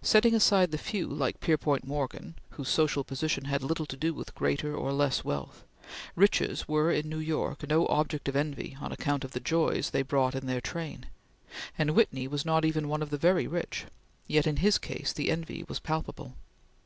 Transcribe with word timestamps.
Setting 0.00 0.34
aside 0.34 0.70
the 0.70 0.78
few, 0.78 1.06
like 1.06 1.38
Pierpont 1.40 1.84
Morgan, 1.86 2.36
whose 2.52 2.70
social 2.70 3.04
position 3.04 3.44
had 3.44 3.62
little 3.62 3.84
to 3.84 3.98
do 3.98 4.14
with 4.14 4.34
greater 4.34 4.74
or 4.74 4.94
less 4.94 5.24
wealth, 5.26 5.62
riches 6.16 6.66
were 6.66 6.90
in 6.90 7.10
New 7.10 7.18
York 7.18 7.68
no 7.68 7.86
object 7.88 8.30
of 8.30 8.34
envy 8.36 8.78
on 8.80 8.92
account 8.92 9.24
of 9.26 9.32
the 9.32 9.40
joys 9.40 9.90
they 9.90 10.00
brought 10.00 10.34
in 10.34 10.46
their 10.46 10.62
train, 10.62 11.04
and 11.76 11.90
Whitney 11.90 12.26
was 12.26 12.46
not 12.46 12.64
even 12.64 12.88
one 12.88 13.02
of 13.02 13.10
the 13.10 13.18
very 13.18 13.46
rich; 13.46 13.84
yet 14.26 14.46
in 14.46 14.56
his 14.56 14.78
case 14.78 15.12
the 15.12 15.30
envy 15.30 15.66
was 15.68 15.78
palpable. 15.80 16.34